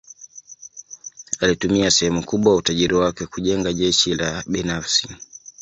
[1.41, 5.07] Alitumia sehemu kubwa ya utajiri wake kujenga jeshi la binafsi.